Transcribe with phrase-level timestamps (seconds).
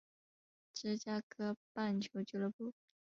[0.73, 2.73] 芝加哥棒球俱乐部。